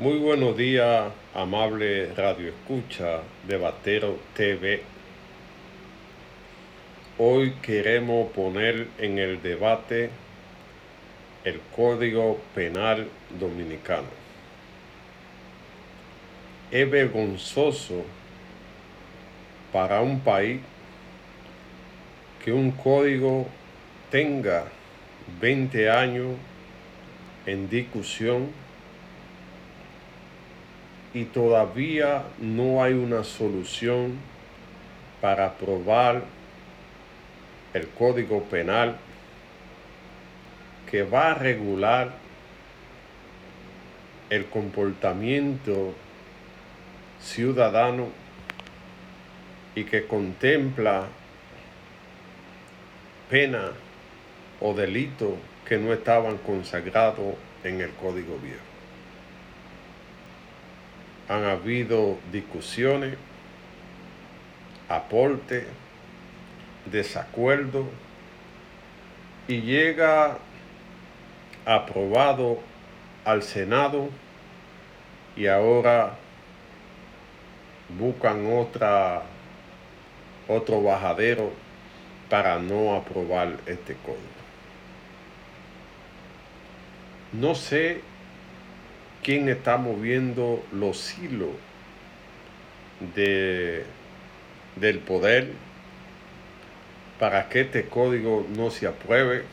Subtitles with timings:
[0.00, 4.82] Muy buenos días, amable Radio Escucha de Batero TV.
[7.18, 10.08] Hoy queremos poner en el debate
[11.44, 13.08] el Código Penal
[13.38, 14.08] Dominicano.
[16.70, 18.02] Es vergonzoso
[19.70, 20.62] para un país
[22.42, 23.46] que un código
[24.10, 24.64] tenga
[25.42, 26.36] 20 años
[27.44, 28.48] en discusión
[31.12, 34.18] y todavía no hay una solución
[35.20, 36.22] para aprobar
[37.74, 38.96] el Código Penal
[40.90, 42.12] que va a regular
[44.28, 45.94] el comportamiento
[47.20, 48.08] ciudadano
[49.74, 51.06] y que contempla
[53.28, 53.72] pena
[54.60, 55.36] o delito
[55.68, 58.69] que no estaban consagrados en el Código Viejo
[61.30, 63.16] han habido discusiones,
[64.88, 65.64] aporte,
[66.90, 67.84] desacuerdo
[69.46, 70.38] y llega
[71.64, 72.58] aprobado
[73.24, 74.08] al Senado
[75.36, 76.14] y ahora
[77.96, 79.22] buscan otra
[80.48, 81.52] otro bajadero
[82.28, 84.18] para no aprobar este código.
[87.32, 88.00] No sé
[89.22, 91.50] quién está moviendo los hilos
[93.14, 93.84] de,
[94.76, 95.52] del poder
[97.18, 99.44] para que este código no se apruebe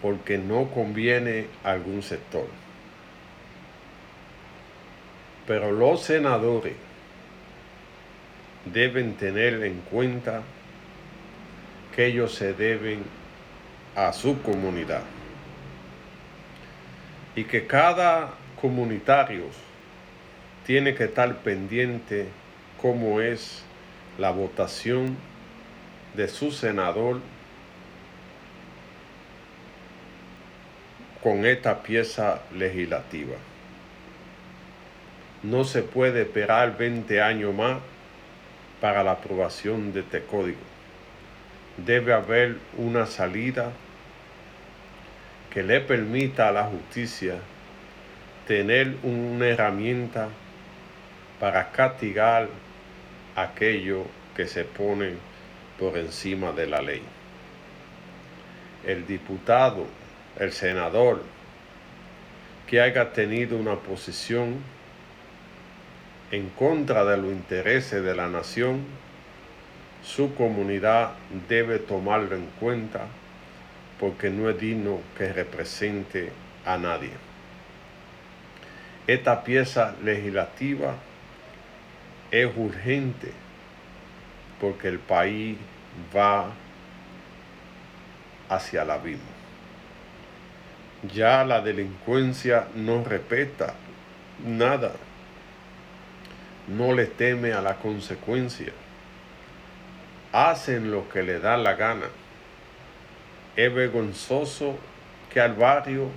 [0.00, 2.46] porque no conviene a algún sector.
[5.46, 6.74] Pero los senadores
[8.64, 10.42] deben tener en cuenta
[11.94, 13.04] que ellos se deben
[13.94, 15.02] a su comunidad
[17.34, 19.44] y que cada comunitario
[20.66, 22.26] tiene que estar pendiente
[22.80, 23.64] cómo es
[24.18, 25.16] la votación
[26.14, 27.20] de su senador
[31.22, 33.36] con esta pieza legislativa.
[35.42, 37.78] No se puede esperar 20 años más
[38.80, 40.58] para la aprobación de este código.
[41.76, 43.72] Debe haber una salida
[45.52, 47.34] que le permita a la justicia
[48.46, 50.28] tener una herramienta
[51.38, 52.48] para castigar
[53.36, 54.04] aquello
[54.34, 55.14] que se pone
[55.78, 57.02] por encima de la ley.
[58.86, 59.86] El diputado,
[60.38, 61.22] el senador,
[62.66, 64.56] que haya tenido una posición
[66.30, 68.84] en contra de los intereses de la nación,
[70.02, 71.12] su comunidad
[71.46, 73.06] debe tomarlo en cuenta
[74.02, 76.32] porque no es digno que represente
[76.66, 77.12] a nadie.
[79.06, 80.96] Esta pieza legislativa
[82.32, 83.30] es urgente
[84.60, 85.56] porque el país
[86.14, 86.50] va
[88.48, 89.22] hacia el abismo.
[91.14, 93.74] Ya la delincuencia no respeta
[94.44, 94.94] nada,
[96.66, 98.72] no le teme a la consecuencia,
[100.32, 102.06] hacen lo que le da la gana
[103.56, 104.76] es vergonzoso
[105.32, 106.08] que al barrio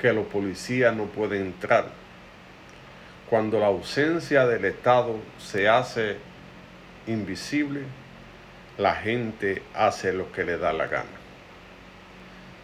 [0.00, 1.86] que los policías no pueden entrar.
[3.28, 6.16] Cuando la ausencia del Estado se hace
[7.06, 7.82] invisible,
[8.78, 11.04] la gente hace lo que le da la gana.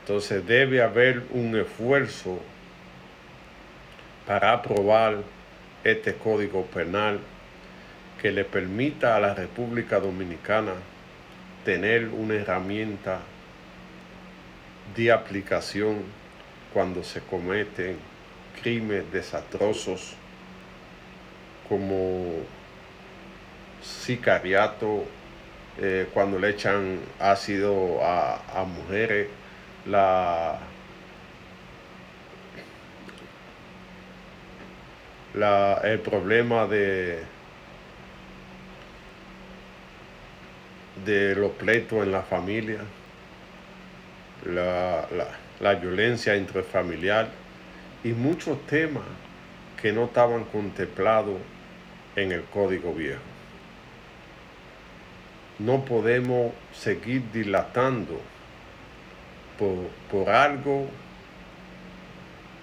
[0.00, 2.40] Entonces debe haber un esfuerzo
[4.26, 5.18] para aprobar
[5.84, 7.20] este código penal
[8.20, 10.72] que le permita a la República Dominicana
[11.64, 13.20] tener una herramienta
[14.96, 16.02] de aplicación
[16.72, 17.98] cuando se cometen
[18.62, 20.14] crímenes desastrosos
[21.68, 22.42] como
[23.82, 25.04] sicariato,
[25.78, 29.28] eh, cuando le echan ácido a, mujeres,
[29.86, 30.58] la,
[35.34, 37.22] la, el problema de,
[41.04, 42.80] de los pleitos en la familia
[44.46, 45.06] la,
[45.60, 47.28] la, violencia intrafamiliar
[48.02, 49.04] y muchos temas
[49.80, 51.38] que no estaban contemplados
[52.16, 53.20] en el código viejo.
[55.58, 58.20] No podemos seguir dilatando
[59.58, 60.88] por, por algo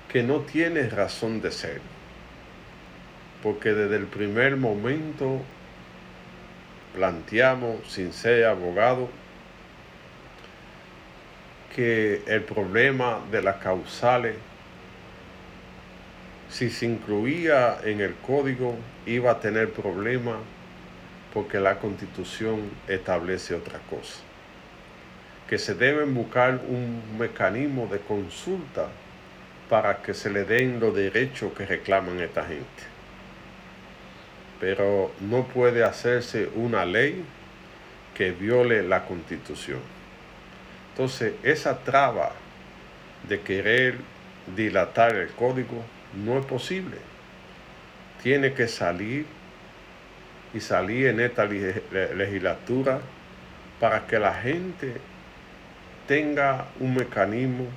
[0.10, 1.82] que no tiene razón de ser.
[3.44, 5.42] Porque desde el primer momento
[6.96, 9.10] planteamos, sin ser abogado,
[11.78, 14.36] que el problema de las causales
[16.50, 18.76] si se incluía en el código
[19.06, 20.38] iba a tener problemas
[21.34, 24.22] porque la constitución establece otra cosa.
[25.48, 28.88] Que se deben buscar un mecanismo de consulta
[29.70, 32.84] para que se le den los derechos que reclaman esta gente.
[34.60, 37.24] Pero no puede hacerse una ley
[38.16, 39.97] que viole la constitución.
[40.98, 42.32] Entonces, esa traba
[43.30, 44.00] de querer
[44.56, 45.84] dilatar el código
[46.26, 46.98] no es posible.
[48.24, 49.28] Tiene que salir
[50.56, 53.00] y salir en esta legislatura
[53.80, 54.96] para que la gente
[56.08, 57.68] tenga un mecanismo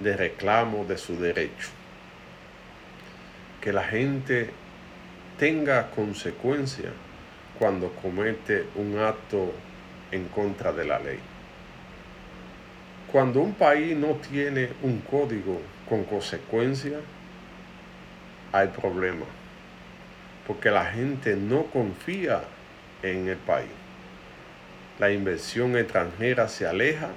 [0.00, 1.68] de reclamo de su derecho.
[3.62, 4.50] Que la gente
[5.38, 6.92] tenga consecuencias
[7.58, 9.54] cuando comete un acto
[10.12, 11.35] en contra de la ley.
[13.10, 17.00] Cuando un país no tiene un código con consecuencias,
[18.52, 19.28] hay problemas,
[20.46, 22.42] porque la gente no confía
[23.02, 23.70] en el país.
[24.98, 27.10] La inversión extranjera se aleja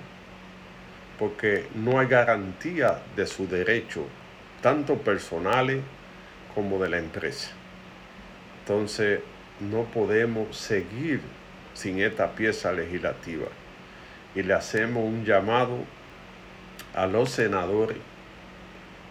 [1.17, 4.05] porque no hay garantía de su derecho,
[4.61, 5.81] tanto personales
[6.53, 7.51] como de la empresa.
[8.61, 9.21] Entonces,
[9.59, 11.21] no podemos seguir
[11.73, 13.47] sin esta pieza legislativa.
[14.35, 15.77] Y le hacemos un llamado
[16.95, 17.97] a los senadores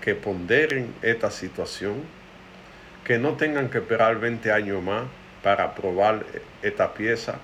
[0.00, 2.02] que ponderen esta situación,
[3.04, 5.04] que no tengan que esperar 20 años más
[5.42, 6.24] para aprobar
[6.62, 7.36] esta pieza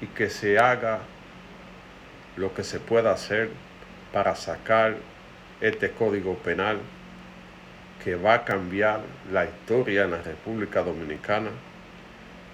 [0.00, 1.00] y que se haga
[2.36, 3.50] lo que se pueda hacer
[4.12, 4.96] para sacar
[5.60, 6.78] este código penal
[8.02, 9.00] que va a cambiar
[9.30, 11.50] la historia en la República Dominicana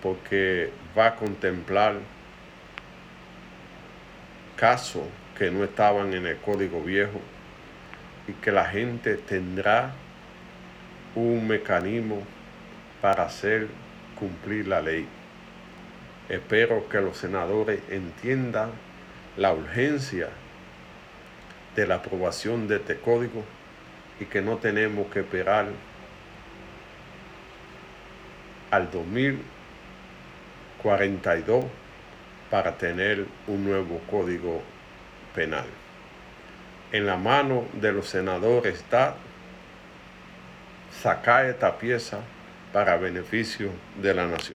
[0.02, 1.94] porque va a contemplar
[4.58, 5.04] casos
[5.38, 7.20] que no estaban en el código viejo
[8.26, 9.92] y que la gente tendrá
[11.14, 12.22] un mecanismo
[13.00, 13.68] para hacer
[14.18, 15.06] cumplir la ley.
[16.28, 18.72] Espero que los senadores entiendan
[19.36, 20.30] la urgencia
[21.76, 23.44] de la aprobación de este código
[24.18, 25.66] y que no tenemos que esperar
[28.72, 31.64] al 2042
[32.50, 34.62] para tener un nuevo código
[35.34, 35.66] penal.
[36.92, 39.14] En la mano de los senadores está
[41.02, 42.20] sacar esta pieza
[42.72, 44.38] para beneficio de la nación.